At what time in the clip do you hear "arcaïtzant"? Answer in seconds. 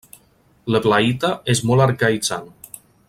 1.87-2.49